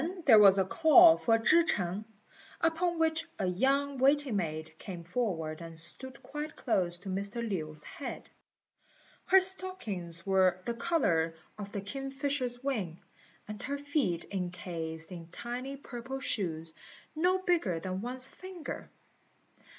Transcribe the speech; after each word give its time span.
There 0.25 0.39
was 0.39 0.55
then 0.55 0.65
a 0.65 0.67
call 0.67 1.15
for 1.15 1.37
Chih 1.37 1.61
ch'eng, 1.63 2.05
upon 2.59 2.97
which 2.97 3.27
a 3.37 3.45
young 3.45 3.99
waiting 3.99 4.35
maid 4.37 4.73
came 4.79 5.03
forward 5.03 5.61
and 5.61 5.79
stood 5.79 6.23
quite 6.23 6.55
close 6.55 6.97
to 6.97 7.09
Mr. 7.09 7.47
Lin's 7.47 7.83
head. 7.83 8.31
Her 9.25 9.39
stockings 9.39 10.25
were 10.25 10.59
the 10.65 10.73
colour 10.73 11.35
of 11.59 11.71
the 11.71 11.81
kingfisher's 11.81 12.63
wing, 12.63 12.99
and 13.47 13.61
her 13.61 13.77
feet 13.77 14.25
encased 14.31 15.11
in 15.11 15.27
tiny 15.27 15.77
purple 15.77 16.19
shoes, 16.19 16.73
no 17.15 17.37
bigger 17.43 17.79
than 17.79 18.01
one's 18.01 18.25
finger. 18.27 18.89